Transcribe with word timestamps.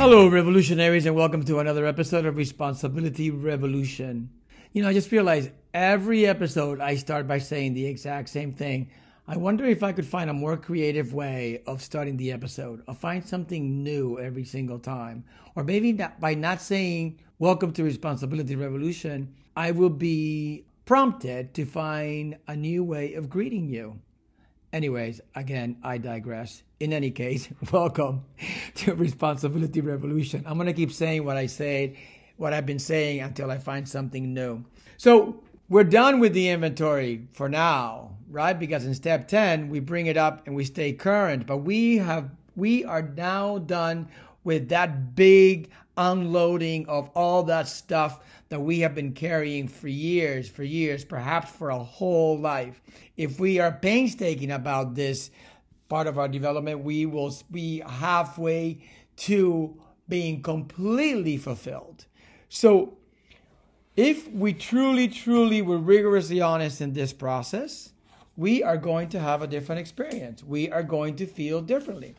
Hello, 0.00 0.26
revolutionaries, 0.28 1.04
and 1.04 1.14
welcome 1.14 1.44
to 1.44 1.58
another 1.58 1.84
episode 1.84 2.24
of 2.24 2.34
Responsibility 2.34 3.30
Revolution. 3.30 4.30
You 4.72 4.80
know, 4.80 4.88
I 4.88 4.94
just 4.94 5.12
realized 5.12 5.50
every 5.74 6.24
episode 6.24 6.80
I 6.80 6.96
start 6.96 7.28
by 7.28 7.36
saying 7.36 7.74
the 7.74 7.84
exact 7.84 8.30
same 8.30 8.54
thing. 8.54 8.88
I 9.28 9.36
wonder 9.36 9.66
if 9.66 9.82
I 9.82 9.92
could 9.92 10.06
find 10.06 10.30
a 10.30 10.32
more 10.32 10.56
creative 10.56 11.12
way 11.12 11.62
of 11.66 11.82
starting 11.82 12.16
the 12.16 12.32
episode, 12.32 12.82
or 12.88 12.94
find 12.94 13.22
something 13.22 13.82
new 13.82 14.18
every 14.18 14.44
single 14.44 14.78
time. 14.78 15.22
Or 15.54 15.64
maybe 15.64 15.92
not, 15.92 16.18
by 16.18 16.32
not 16.32 16.62
saying, 16.62 17.20
Welcome 17.38 17.74
to 17.74 17.84
Responsibility 17.84 18.56
Revolution, 18.56 19.34
I 19.54 19.72
will 19.72 19.90
be 19.90 20.64
prompted 20.86 21.52
to 21.52 21.66
find 21.66 22.38
a 22.48 22.56
new 22.56 22.82
way 22.82 23.12
of 23.12 23.28
greeting 23.28 23.68
you. 23.68 24.00
Anyways, 24.72 25.20
again, 25.34 25.76
I 25.82 25.98
digress. 25.98 26.62
In 26.78 26.94
any 26.94 27.10
case, 27.10 27.50
welcome 27.70 28.24
to 28.76 28.94
Responsibility 28.94 29.80
Revolution. 29.80 30.44
I'm 30.46 30.54
going 30.54 30.66
to 30.66 30.72
keep 30.72 30.92
saying 30.92 31.24
what 31.24 31.36
I 31.36 31.46
said, 31.46 31.96
what 32.36 32.52
I've 32.52 32.66
been 32.66 32.78
saying 32.78 33.20
until 33.20 33.50
I 33.50 33.58
find 33.58 33.88
something 33.88 34.32
new. 34.32 34.64
So, 34.96 35.42
we're 35.68 35.84
done 35.84 36.18
with 36.18 36.32
the 36.32 36.48
inventory 36.48 37.28
for 37.30 37.48
now, 37.48 38.16
right? 38.28 38.58
Because 38.58 38.84
in 38.84 38.92
step 38.92 39.28
10, 39.28 39.68
we 39.68 39.78
bring 39.78 40.06
it 40.06 40.16
up 40.16 40.44
and 40.46 40.56
we 40.56 40.64
stay 40.64 40.92
current, 40.92 41.46
but 41.46 41.58
we 41.58 41.98
have 41.98 42.30
we 42.56 42.84
are 42.84 43.02
now 43.02 43.58
done 43.58 44.08
with 44.42 44.68
that 44.70 45.14
big 45.14 45.70
unloading 45.96 46.88
of 46.88 47.08
all 47.14 47.44
that 47.44 47.68
stuff 47.68 48.20
that 48.48 48.60
we 48.60 48.80
have 48.80 48.94
been 48.94 49.12
carrying 49.12 49.68
for 49.68 49.86
years, 49.86 50.48
for 50.48 50.64
years, 50.64 51.04
perhaps 51.04 51.50
for 51.52 51.70
a 51.70 51.78
whole 51.78 52.38
life. 52.38 52.80
If 53.16 53.38
we 53.38 53.60
are 53.60 53.70
painstaking 53.70 54.50
about 54.50 54.94
this 54.94 55.30
part 55.90 56.06
of 56.06 56.18
our 56.18 56.28
development, 56.28 56.82
we 56.82 57.04
will 57.04 57.36
be 57.50 57.82
halfway 57.86 58.82
to 59.16 59.78
being 60.08 60.42
completely 60.42 61.36
fulfilled. 61.36 62.06
So, 62.48 62.96
if 63.96 64.30
we 64.30 64.54
truly, 64.54 65.08
truly 65.08 65.60
were 65.60 65.76
rigorously 65.76 66.40
honest 66.40 66.80
in 66.80 66.94
this 66.94 67.12
process, 67.12 67.92
we 68.36 68.62
are 68.62 68.78
going 68.78 69.10
to 69.10 69.18
have 69.18 69.42
a 69.42 69.46
different 69.46 69.80
experience. 69.80 70.42
We 70.42 70.70
are 70.70 70.82
going 70.82 71.16
to 71.16 71.26
feel 71.26 71.60
differently. 71.60 72.14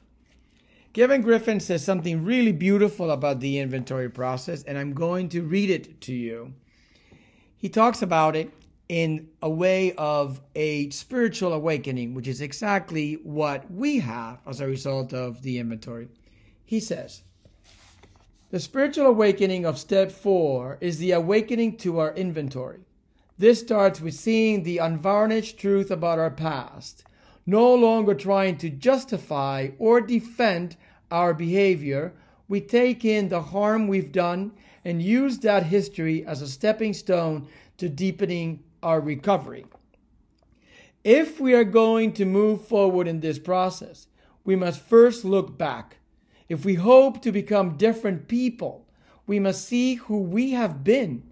Kevin 0.94 1.22
Griffin 1.22 1.60
says 1.60 1.84
something 1.84 2.26
really 2.26 2.52
beautiful 2.52 3.10
about 3.10 3.40
the 3.40 3.58
inventory 3.58 4.10
process, 4.10 4.62
and 4.64 4.78
I'm 4.78 4.94
going 4.94 5.30
to 5.30 5.42
read 5.42 5.70
it 5.70 6.02
to 6.02 6.14
you. 6.14 6.54
He 7.58 7.70
talks 7.70 8.02
about 8.02 8.36
it 8.36 8.52
in 8.92 9.30
a 9.42 9.50
way 9.50 9.94
of 9.94 10.42
a 10.54 10.90
spiritual 10.90 11.54
awakening, 11.54 12.14
which 12.14 12.28
is 12.28 12.42
exactly 12.42 13.14
what 13.24 13.72
we 13.72 14.00
have 14.00 14.42
as 14.46 14.60
a 14.60 14.68
result 14.68 15.14
of 15.14 15.44
the 15.44 15.60
inventory. 15.60 16.10
He 16.66 16.82
says, 16.82 17.24
The 18.50 18.60
spiritual 18.60 19.06
awakening 19.06 19.66
of 19.66 19.80
step 19.80 20.12
four 20.12 20.78
is 20.82 20.98
the 20.98 21.14
awakening 21.14 21.78
to 21.78 22.00
our 22.00 22.14
inventory. 22.16 22.82
This 23.38 23.62
starts 23.62 24.02
with 24.02 24.14
seeing 24.14 24.64
the 24.64 24.80
unvarnished 24.80 25.58
truth 25.58 25.90
about 25.90 26.20
our 26.20 26.30
past 26.30 27.06
no 27.46 27.74
longer 27.74 28.14
trying 28.14 28.58
to 28.58 28.70
justify 28.70 29.70
or 29.80 30.02
defend 30.02 30.76
our 31.10 31.34
behavior, 31.34 32.14
we 32.50 32.60
take 32.60 33.04
in 33.06 33.30
the 33.30 33.42
harm 33.42 33.88
we've 33.88 34.12
done 34.12 34.52
and 34.84 35.02
use 35.02 35.40
that 35.40 35.64
history 35.64 36.26
as 36.26 36.42
a 36.42 36.48
stepping 36.48 36.94
stone 36.94 37.48
to 37.78 37.90
deepening 37.90 38.62
our 38.84 39.00
recovery. 39.00 39.66
If 41.04 41.40
we 41.40 41.54
are 41.54 41.64
going 41.64 42.14
to 42.14 42.26
move 42.26 42.66
forward 42.68 43.08
in 43.08 43.22
this 43.22 43.40
process, 43.40 44.08
we 44.44 44.56
must 44.56 44.82
first 44.82 45.26
look 45.26 45.58
back. 45.58 45.98
If 46.50 46.66
we 46.66 46.76
hope 46.76 47.22
to 47.22 47.32
become 47.32 47.78
different 47.78 48.28
people, 48.28 48.86
we 49.26 49.40
must 49.40 49.68
see 49.68 49.96
who 49.96 50.20
we 50.20 50.52
have 50.52 50.84
been. 50.84 51.24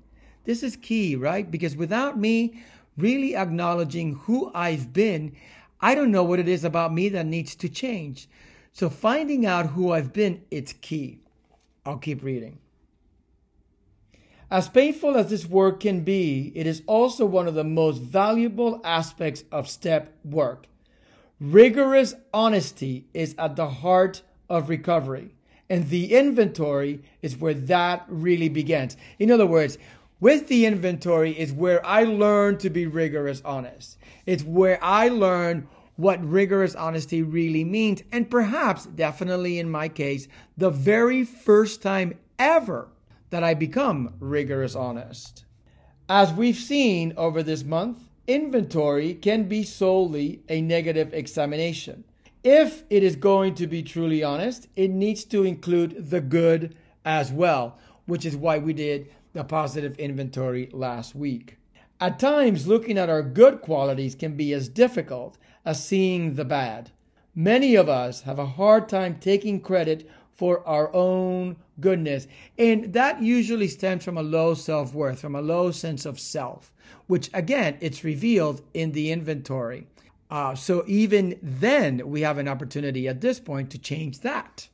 This 0.45 0.63
is 0.63 0.75
key, 0.75 1.15
right? 1.15 1.49
Because 1.49 1.75
without 1.75 2.17
me 2.17 2.63
really 2.97 3.35
acknowledging 3.35 4.15
who 4.15 4.51
I've 4.53 4.93
been, 4.93 5.35
I 5.81 5.95
don't 5.95 6.11
know 6.11 6.23
what 6.23 6.39
it 6.39 6.47
is 6.47 6.63
about 6.63 6.93
me 6.93 7.09
that 7.09 7.25
needs 7.25 7.55
to 7.55 7.69
change. 7.69 8.29
So 8.71 8.89
finding 8.89 9.45
out 9.45 9.67
who 9.67 9.91
I've 9.91 10.13
been, 10.13 10.41
it's 10.51 10.73
key. 10.73 11.19
I'll 11.85 11.97
keep 11.97 12.23
reading. 12.23 12.59
As 14.51 14.67
painful 14.67 15.15
as 15.15 15.29
this 15.29 15.45
work 15.45 15.79
can 15.81 16.01
be, 16.01 16.51
it 16.55 16.65
is 16.65 16.81
also 16.87 17.23
one 17.23 17.47
of 17.47 17.53
the 17.53 17.63
most 17.63 18.01
valuable 18.01 18.81
aspects 18.83 19.43
of 19.51 19.69
step 19.69 20.11
work. 20.25 20.65
Rigorous 21.39 22.15
honesty 22.33 23.05
is 23.13 23.35
at 23.37 23.55
the 23.55 23.69
heart 23.69 24.23
of 24.49 24.67
recovery, 24.67 25.35
and 25.69 25.87
the 25.89 26.15
inventory 26.15 27.03
is 27.21 27.37
where 27.37 27.53
that 27.53 28.05
really 28.07 28.49
begins. 28.49 28.97
In 29.19 29.29
other 29.29 29.45
words, 29.45 29.77
with 30.19 30.47
the 30.47 30.65
inventory 30.65 31.39
is 31.39 31.53
where 31.53 31.85
I 31.85 32.03
learn 32.03 32.57
to 32.57 32.71
be 32.71 32.87
rigorous 32.87 33.43
honest. 33.45 33.99
It's 34.25 34.43
where 34.43 34.83
I 34.83 35.09
learn 35.09 35.67
what 35.95 36.27
rigorous 36.27 36.73
honesty 36.73 37.21
really 37.21 37.63
means. 37.63 38.01
And 38.11 38.31
perhaps, 38.31 38.87
definitely 38.87 39.59
in 39.59 39.69
my 39.69 39.89
case, 39.89 40.27
the 40.57 40.71
very 40.71 41.23
first 41.23 41.83
time 41.83 42.17
ever 42.39 42.89
that 43.29 43.43
I 43.43 43.53
become 43.53 44.15
rigorous 44.19 44.75
honest. 44.75 45.45
As 46.07 46.33
we've 46.33 46.55
seen 46.55 47.13
over 47.17 47.43
this 47.43 47.63
month, 47.63 47.99
inventory 48.27 49.13
can 49.13 49.43
be 49.43 49.63
solely 49.63 50.41
a 50.49 50.61
negative 50.61 51.13
examination. 51.13 52.03
If 52.43 52.83
it 52.89 53.03
is 53.03 53.15
going 53.15 53.55
to 53.55 53.67
be 53.67 53.83
truly 53.83 54.23
honest, 54.23 54.67
it 54.75 54.89
needs 54.89 55.23
to 55.25 55.43
include 55.43 56.09
the 56.09 56.21
good 56.21 56.75
as 57.03 57.31
well, 57.31 57.77
which 58.05 58.25
is 58.25 58.35
why 58.35 58.57
we 58.57 58.73
did 58.73 59.11
the 59.33 59.43
positive 59.43 59.97
inventory 59.99 60.69
last 60.71 61.15
week. 61.15 61.57
At 61.99 62.17
times, 62.17 62.65
looking 62.65 62.97
at 62.97 63.09
our 63.09 63.21
good 63.21 63.61
qualities 63.61 64.15
can 64.15 64.37
be 64.37 64.53
as 64.53 64.69
difficult 64.69 65.37
as 65.65 65.83
seeing 65.83 66.35
the 66.35 66.45
bad. 66.45 66.91
Many 67.35 67.75
of 67.75 67.89
us 67.89 68.21
have 68.21 68.39
a 68.39 68.45
hard 68.45 68.89
time 68.89 69.17
taking 69.19 69.59
credit 69.59 70.09
for 70.39 70.65
our 70.65 70.89
own 70.95 71.57
goodness, 71.81 72.25
and 72.57 72.93
that 72.93 73.21
usually 73.21 73.67
stems 73.67 74.05
from 74.05 74.17
a 74.17 74.23
low 74.23 74.53
self 74.53 74.93
worth, 74.93 75.19
from 75.19 75.35
a 75.35 75.41
low 75.41 75.69
sense 75.69 76.05
of 76.05 76.17
self, 76.17 76.71
which 77.07 77.29
again, 77.33 77.77
it's 77.81 78.05
revealed 78.05 78.61
in 78.73 78.93
the 78.93 79.11
inventory. 79.11 79.85
Uh, 80.31 80.55
so 80.55 80.85
even 80.87 81.37
then, 81.41 82.09
we 82.09 82.21
have 82.21 82.37
an 82.37 82.47
opportunity 82.47 83.05
at 83.05 83.19
this 83.19 83.37
point 83.37 83.69
to 83.71 83.77
change 83.77 84.21
that. 84.21 84.69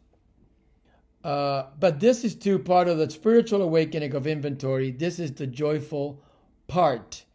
Uh, 1.23 1.63
but 1.79 1.99
this 1.99 2.23
is 2.23 2.35
too 2.35 2.59
part 2.59 2.87
of 2.87 2.99
the 2.99 3.09
spiritual 3.09 3.63
awakening 3.63 4.13
of 4.13 4.27
inventory. 4.27 4.91
This 4.91 5.17
is 5.17 5.31
the 5.31 5.47
joyful 5.47 6.21
part. 6.67 7.25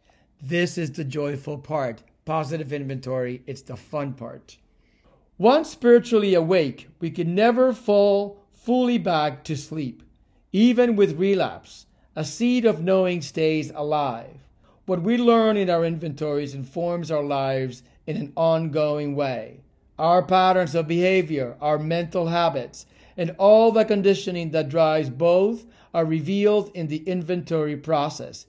This 0.41 0.77
is 0.77 0.93
the 0.93 1.03
joyful 1.03 1.57
part. 1.57 2.01
Positive 2.23 2.71
inventory, 2.71 3.41
it's 3.45 3.63
the 3.63 3.75
fun 3.75 4.13
part. 4.13 4.55
Once 5.41 5.71
spiritually 5.71 6.35
awake, 6.35 6.87
we 6.99 7.09
can 7.09 7.33
never 7.33 7.73
fall 7.73 8.45
fully 8.53 8.99
back 8.99 9.43
to 9.43 9.57
sleep. 9.57 10.03
Even 10.51 10.95
with 10.95 11.17
relapse, 11.17 11.87
a 12.15 12.23
seed 12.23 12.63
of 12.63 12.83
knowing 12.83 13.23
stays 13.23 13.71
alive. 13.73 14.37
What 14.85 15.01
we 15.01 15.17
learn 15.17 15.57
in 15.57 15.67
our 15.67 15.83
inventories 15.83 16.53
informs 16.53 17.09
our 17.09 17.23
lives 17.23 17.81
in 18.05 18.17
an 18.17 18.31
ongoing 18.35 19.15
way. 19.15 19.61
Our 19.97 20.21
patterns 20.21 20.75
of 20.75 20.87
behavior, 20.87 21.57
our 21.59 21.79
mental 21.79 22.27
habits, 22.27 22.85
and 23.17 23.35
all 23.39 23.71
the 23.71 23.83
conditioning 23.83 24.51
that 24.51 24.69
drives 24.69 25.09
both 25.09 25.65
are 25.91 26.05
revealed 26.05 26.69
in 26.75 26.85
the 26.85 27.01
inventory 27.09 27.77
process. 27.77 28.45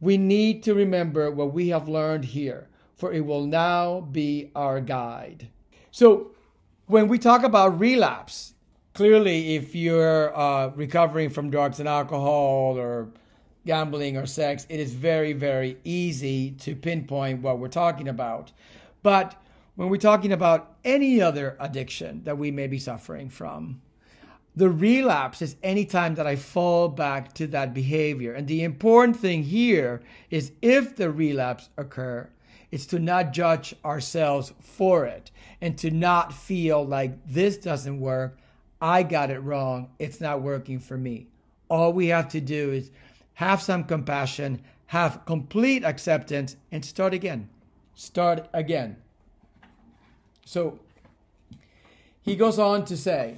We 0.00 0.16
need 0.16 0.62
to 0.62 0.74
remember 0.74 1.28
what 1.28 1.52
we 1.52 1.70
have 1.70 1.88
learned 1.88 2.26
here, 2.26 2.68
for 2.94 3.12
it 3.12 3.26
will 3.26 3.46
now 3.46 4.02
be 4.02 4.52
our 4.54 4.80
guide. 4.80 5.48
So, 5.90 6.30
when 6.86 7.08
we 7.08 7.18
talk 7.18 7.42
about 7.42 7.78
relapse, 7.80 8.54
clearly, 8.94 9.56
if 9.56 9.74
you're 9.74 10.36
uh, 10.36 10.68
recovering 10.68 11.30
from 11.30 11.50
drugs 11.50 11.80
and 11.80 11.88
alcohol 11.88 12.78
or 12.78 13.08
gambling 13.66 14.16
or 14.16 14.26
sex, 14.26 14.66
it 14.68 14.78
is 14.78 14.94
very, 14.94 15.32
very 15.32 15.76
easy 15.84 16.52
to 16.52 16.76
pinpoint 16.76 17.42
what 17.42 17.58
we're 17.58 17.68
talking 17.68 18.08
about. 18.08 18.52
But 19.02 19.34
when 19.74 19.88
we're 19.88 19.96
talking 19.96 20.32
about 20.32 20.76
any 20.84 21.20
other 21.20 21.56
addiction 21.58 22.22
that 22.24 22.38
we 22.38 22.50
may 22.50 22.68
be 22.68 22.78
suffering 22.78 23.28
from, 23.28 23.80
The 24.56 24.70
relapse 24.70 25.42
is 25.42 25.56
anytime 25.62 26.14
that 26.14 26.26
I 26.26 26.36
fall 26.36 26.88
back 26.88 27.34
to 27.34 27.46
that 27.48 27.74
behavior. 27.74 28.32
And 28.32 28.48
the 28.48 28.64
important 28.64 29.18
thing 29.18 29.42
here 29.42 30.00
is 30.30 30.52
if 30.62 30.96
the 30.96 31.10
relapse 31.10 31.68
occur, 31.76 32.30
it's 32.70 32.86
to 32.86 32.98
not 32.98 33.32
judge 33.32 33.74
ourselves 33.84 34.52
for 34.60 35.06
it 35.06 35.30
and 35.60 35.78
to 35.78 35.90
not 35.90 36.32
feel 36.32 36.84
like 36.84 37.26
this 37.26 37.56
doesn't 37.56 38.00
work. 38.00 38.38
I 38.80 39.02
got 39.02 39.30
it 39.30 39.38
wrong. 39.40 39.90
It's 39.98 40.20
not 40.20 40.42
working 40.42 40.78
for 40.78 40.98
me. 40.98 41.28
All 41.68 41.92
we 41.92 42.08
have 42.08 42.28
to 42.30 42.40
do 42.40 42.72
is 42.72 42.90
have 43.34 43.62
some 43.62 43.84
compassion, 43.84 44.62
have 44.86 45.24
complete 45.26 45.84
acceptance, 45.84 46.56
and 46.70 46.84
start 46.84 47.14
again. 47.14 47.48
Start 47.94 48.48
again. 48.52 48.96
So 50.44 50.78
he 52.22 52.36
goes 52.36 52.58
on 52.58 52.84
to 52.86 52.96
say, 52.96 53.36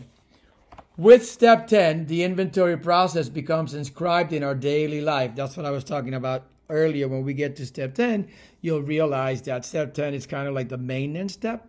with 0.97 1.25
step 1.25 1.69
10, 1.69 2.07
the 2.07 2.25
inventory 2.25 2.77
process 2.77 3.29
becomes 3.29 3.73
inscribed 3.73 4.33
in 4.33 4.43
our 4.43 4.55
daily 4.55 5.01
life. 5.01 5.37
That's 5.37 5.57
what 5.57 5.65
I 5.65 5.71
was 5.71 5.85
talking 5.85 6.15
about 6.15 6.45
earlier. 6.69 7.09
When 7.09 7.25
we 7.25 7.35
get 7.35 7.57
to 7.57 7.67
step 7.67 7.95
10, 7.95 8.29
you'll 8.61 8.83
realize 8.83 9.43
that 9.43 9.65
step 9.65 9.95
10 9.95 10.15
is 10.15 10.27
kind 10.27 10.49
of 10.49 10.55
like 10.55 10.69
the 10.69 10.79
maintenance 10.79 11.33
step. 11.33 11.69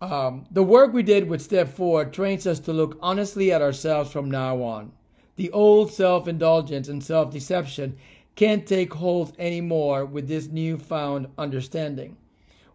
Um, 0.00 0.46
the 0.50 0.64
work 0.64 0.92
we 0.92 1.02
did 1.02 1.28
with 1.28 1.40
step 1.40 1.68
4 1.68 2.06
trains 2.06 2.46
us 2.46 2.58
to 2.60 2.72
look 2.72 2.98
honestly 3.00 3.52
at 3.52 3.62
ourselves 3.62 4.10
from 4.10 4.30
now 4.30 4.62
on. 4.62 4.92
The 5.36 5.50
old 5.52 5.92
self 5.92 6.28
indulgence 6.28 6.88
and 6.88 7.02
self 7.02 7.30
deception 7.30 7.96
can't 8.34 8.66
take 8.66 8.94
hold 8.94 9.34
anymore 9.38 10.04
with 10.04 10.28
this 10.28 10.48
newfound 10.48 11.28
understanding. 11.38 12.16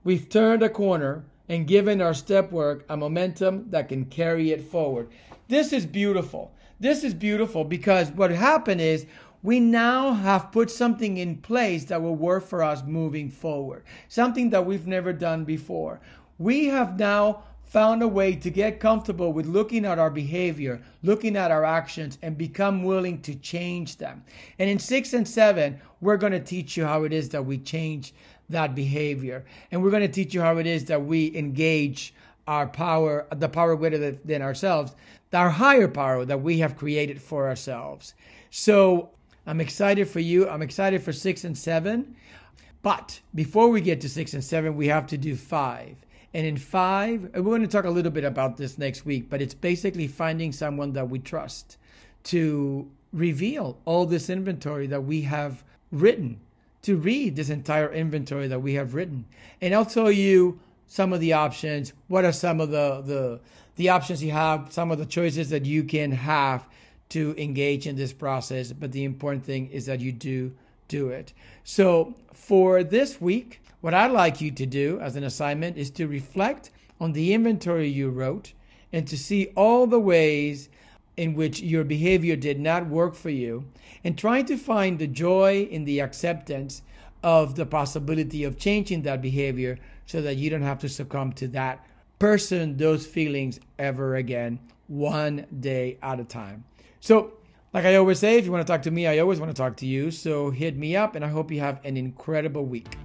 We've 0.04 0.30
turned 0.30 0.64
a 0.64 0.70
corner 0.70 1.26
and 1.50 1.68
given 1.68 2.02
our 2.02 2.14
step 2.14 2.52
work 2.52 2.86
a 2.90 2.98
momentum 2.98 3.70
that 3.72 3.90
can 3.90 4.06
carry 4.06 4.52
it 4.52 4.64
forward. 4.64 5.10
This 5.48 5.74
is 5.74 5.86
beautiful. 5.86 6.54
This 6.80 7.04
is 7.04 7.14
beautiful 7.14 7.64
because 7.64 8.12
what 8.12 8.32
happened 8.32 8.82
is 8.82 9.06
we 9.44 9.60
now 9.60 10.14
have 10.14 10.52
put 10.52 10.72
something 10.72 11.18
in 11.18 11.38
place 11.38 11.86
that 11.86 12.02
will 12.02 12.16
work 12.16 12.46
for 12.46 12.64
us 12.64 12.84
moving 12.84 13.30
forward, 13.30 13.84
something 14.08 14.50
that 14.50 14.66
we've 14.66 14.88
never 14.88 15.14
done 15.14 15.46
before. 15.46 16.00
We 16.38 16.66
have 16.66 17.00
now 17.00 17.44
found 17.64 18.02
a 18.02 18.08
way 18.08 18.34
to 18.34 18.50
get 18.50 18.80
comfortable 18.80 19.34
with 19.34 19.46
looking 19.46 19.86
at 19.86 20.00
our 20.00 20.10
behavior, 20.10 20.82
looking 21.04 21.36
at 21.36 21.52
our 21.52 21.66
actions, 21.66 22.18
and 22.22 22.38
become 22.38 22.84
willing 22.84 23.22
to 23.22 23.36
change 23.36 23.98
them. 23.98 24.24
And 24.58 24.70
in 24.70 24.80
six 24.80 25.14
and 25.14 25.28
seven, 25.28 25.80
we're 26.00 26.18
going 26.18 26.32
to 26.32 26.40
teach 26.40 26.78
you 26.78 26.86
how 26.86 27.04
it 27.04 27.12
is 27.12 27.30
that 27.30 27.46
we 27.46 27.58
change 27.58 28.14
that 28.50 28.74
behavior. 28.74 29.46
And 29.72 29.84
we're 29.84 29.92
going 29.92 30.02
to 30.02 30.08
teach 30.08 30.34
you 30.34 30.42
how 30.42 30.58
it 30.58 30.66
is 30.66 30.86
that 30.86 31.06
we 31.06 31.36
engage 31.36 32.14
our 32.48 32.68
power, 32.68 33.28
the 33.36 33.50
power 33.50 33.76
greater 33.76 34.12
than 34.12 34.42
ourselves, 34.42 34.96
our 35.34 35.50
higher 35.50 35.90
power 35.90 36.24
that 36.24 36.42
we 36.42 36.60
have 36.60 36.78
created 36.78 37.22
for 37.22 37.50
ourselves. 37.50 38.14
So 38.50 39.10
I'm 39.48 39.62
excited 39.62 40.10
for 40.10 40.20
you. 40.20 40.48
I'm 40.50 40.62
excited 40.62 41.02
for 41.02 41.14
six 41.14 41.46
and 41.46 41.58
seven. 41.58 42.16
But 42.84 43.22
before 43.34 43.70
we 43.70 43.80
get 43.80 44.02
to 44.02 44.10
six 44.10 44.34
and 44.34 44.44
seven, 44.44 44.76
we 44.76 44.88
have 44.88 45.08
to 45.08 45.18
do 45.18 45.38
five. 45.38 45.96
And 46.34 46.46
in 46.46 46.58
five, 46.58 47.32
we're 47.34 47.42
going 47.42 47.62
to 47.62 47.68
talk 47.68 47.86
a 47.86 47.90
little 47.90 48.12
bit 48.12 48.26
about 48.26 48.58
this 48.58 48.78
next 48.78 49.06
week, 49.06 49.30
but 49.30 49.42
it's 49.42 49.54
basically 49.54 50.08
finding 50.08 50.52
someone 50.52 50.92
that 50.94 51.10
we 51.10 51.20
trust 51.20 51.78
to 52.26 52.92
reveal 53.14 53.78
all 53.86 54.06
this 54.06 54.30
inventory 54.30 54.86
that 54.88 55.06
we 55.06 55.22
have 55.22 55.64
written, 55.92 56.42
to 56.82 56.98
read 56.98 57.38
this 57.38 57.50
entire 57.50 57.92
inventory 57.92 58.48
that 58.50 58.62
we 58.62 58.74
have 58.74 58.94
written. 58.94 59.26
And 59.62 59.74
I'll 59.74 59.86
tell 59.86 60.12
you 60.12 60.60
some 60.88 61.14
of 61.14 61.22
the 61.22 61.34
options. 61.34 61.94
What 62.10 62.26
are 62.26 62.34
some 62.34 62.60
of 62.60 62.70
the, 62.70 63.02
the, 63.02 63.40
the 63.78 63.90
options 63.90 64.22
you 64.22 64.32
have, 64.32 64.72
some 64.74 64.92
of 64.92 64.98
the 64.98 65.06
choices 65.06 65.50
that 65.50 65.66
you 65.66 65.86
can 65.86 66.12
have 66.12 66.68
to 67.10 67.36
engage 67.38 67.88
in 67.88 67.96
this 67.96 68.14
process. 68.14 68.72
But 68.74 68.92
the 68.92 69.04
important 69.04 69.46
thing 69.46 69.70
is 69.70 69.86
that 69.86 70.00
you 70.00 70.12
do 70.12 70.54
do 70.88 71.10
it. 71.10 71.34
So 71.64 72.16
for 72.34 72.84
this 72.84 73.20
week, 73.20 73.62
what 73.82 73.94
I'd 73.94 74.12
like 74.12 74.42
you 74.42 74.52
to 74.52 74.66
do 74.66 75.00
as 75.00 75.16
an 75.16 75.24
assignment 75.24 75.78
is 75.78 75.90
to 75.92 76.08
reflect 76.08 76.72
on 77.00 77.14
the 77.14 77.34
inventory 77.34 77.88
you 77.88 78.10
wrote 78.10 78.54
and 78.92 79.08
to 79.08 79.18
see 79.18 79.48
all 79.56 79.86
the 79.86 80.00
ways 80.00 80.70
in 81.16 81.34
which 81.34 81.60
your 81.60 81.84
behavior 81.84 82.36
did 82.36 82.60
not 82.60 82.88
work 82.88 83.16
for 83.16 83.30
you 83.30 83.66
and 84.04 84.18
trying 84.18 84.46
to 84.46 84.58
find 84.58 84.98
the 85.00 85.08
joy 85.08 85.68
in 85.70 85.84
the 85.86 86.00
acceptance 86.00 86.82
of 87.24 87.56
the 87.56 87.66
possibility 87.66 88.44
of 88.44 88.58
changing 88.58 89.02
that 89.02 89.22
behavior 89.22 89.78
so 90.06 90.22
that 90.22 90.38
you 90.38 90.50
don't 90.50 90.62
have 90.62 90.80
to 90.80 90.88
succumb 90.88 91.34
to 91.34 91.48
that 91.48 91.86
person, 92.20 92.78
those 92.78 93.06
feelings 93.06 93.60
ever 93.78 94.16
again, 94.16 94.60
one 94.88 95.46
day 95.60 95.98
at 96.02 96.20
a 96.20 96.24
time. 96.24 96.64
So, 97.00 97.34
like 97.74 97.86
I 97.86 97.96
always 97.96 98.20
say, 98.20 98.38
if 98.38 98.46
you 98.46 98.52
want 98.52 98.66
to 98.66 98.72
talk 98.72 98.82
to 98.84 98.92
me, 98.92 99.08
I 99.08 99.20
always 99.20 99.40
want 99.40 99.56
to 99.56 99.58
talk 99.58 99.78
to 99.78 99.86
you. 99.86 100.12
So 100.12 100.50
hit 100.50 100.76
me 100.78 100.96
up, 100.96 101.16
and 101.16 101.24
I 101.24 101.28
hope 101.28 101.52
you 101.52 101.60
have 101.60 101.84
an 101.86 101.98
incredible 101.98 102.66
week. 102.66 102.98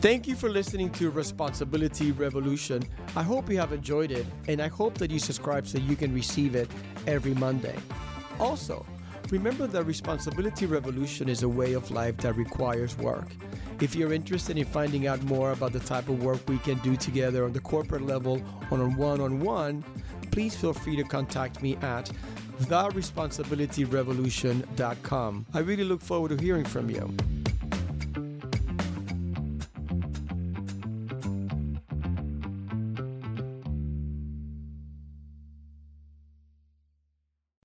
Thank 0.00 0.28
you 0.28 0.36
for 0.36 0.48
listening 0.48 0.90
to 0.90 1.10
Responsibility 1.10 2.12
Revolution. 2.12 2.82
I 3.16 3.22
hope 3.22 3.50
you 3.50 3.58
have 3.58 3.72
enjoyed 3.72 4.12
it, 4.12 4.26
and 4.46 4.60
I 4.60 4.68
hope 4.68 4.98
that 4.98 5.10
you 5.10 5.18
subscribe 5.18 5.66
so 5.66 5.78
you 5.78 5.96
can 5.96 6.14
receive 6.14 6.54
it 6.54 6.70
every 7.06 7.34
Monday. 7.34 7.74
Also, 8.38 8.86
remember 9.30 9.66
that 9.66 9.84
Responsibility 9.84 10.66
Revolution 10.66 11.28
is 11.28 11.42
a 11.42 11.48
way 11.48 11.72
of 11.72 11.90
life 11.90 12.18
that 12.18 12.36
requires 12.36 12.96
work. 12.98 13.28
If 13.78 13.94
you're 13.94 14.14
interested 14.14 14.56
in 14.56 14.64
finding 14.64 15.06
out 15.06 15.22
more 15.24 15.52
about 15.52 15.74
the 15.74 15.80
type 15.80 16.08
of 16.08 16.22
work 16.22 16.40
we 16.48 16.56
can 16.58 16.78
do 16.78 16.96
together 16.96 17.44
on 17.44 17.52
the 17.52 17.60
corporate 17.60 18.00
level 18.02 18.40
on 18.70 18.80
a 18.80 18.88
one 18.88 19.20
on 19.20 19.40
one, 19.40 19.84
please 20.30 20.56
feel 20.56 20.72
free 20.72 20.96
to 20.96 21.04
contact 21.04 21.60
me 21.62 21.76
at 21.76 22.10
theresponsibilityrevolution.com. 22.62 25.46
I 25.52 25.58
really 25.58 25.84
look 25.84 26.00
forward 26.00 26.30
to 26.30 26.38
hearing 26.42 26.64
from 26.64 26.88
you. 26.88 27.14